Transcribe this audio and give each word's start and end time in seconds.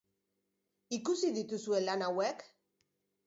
Ikusi 0.97 1.29
dituzue 1.37 1.81
lan 1.89 2.05
hauek? 2.07 2.39